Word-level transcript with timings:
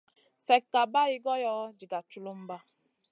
Slèkka 0.45 0.81
bày 0.93 1.13
goyo 1.25 1.55
diga 1.79 1.99
culumba. 2.11 2.57